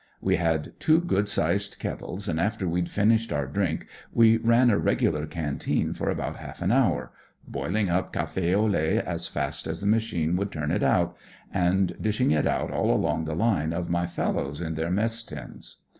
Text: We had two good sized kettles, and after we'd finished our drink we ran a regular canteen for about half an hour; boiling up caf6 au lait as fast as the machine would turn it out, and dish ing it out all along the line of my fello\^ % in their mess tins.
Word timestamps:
We 0.19 0.37
had 0.37 0.73
two 0.79 0.99
good 0.99 1.29
sized 1.29 1.77
kettles, 1.77 2.27
and 2.27 2.39
after 2.39 2.67
we'd 2.67 2.89
finished 2.89 3.31
our 3.31 3.45
drink 3.45 3.85
we 4.11 4.37
ran 4.37 4.71
a 4.71 4.79
regular 4.79 5.27
canteen 5.27 5.93
for 5.93 6.09
about 6.09 6.37
half 6.37 6.59
an 6.63 6.71
hour; 6.71 7.11
boiling 7.47 7.87
up 7.87 8.11
caf6 8.11 8.55
au 8.57 8.65
lait 8.65 8.97
as 8.97 9.27
fast 9.27 9.67
as 9.67 9.79
the 9.79 9.85
machine 9.85 10.35
would 10.37 10.51
turn 10.51 10.71
it 10.71 10.81
out, 10.81 11.15
and 11.53 11.95
dish 12.01 12.19
ing 12.19 12.31
it 12.31 12.47
out 12.47 12.71
all 12.71 12.91
along 12.91 13.25
the 13.25 13.35
line 13.35 13.73
of 13.73 13.91
my 13.91 14.07
fello\^ 14.07 14.57
% 14.59 14.59
in 14.59 14.73
their 14.73 14.89
mess 14.89 15.21
tins. 15.21 15.75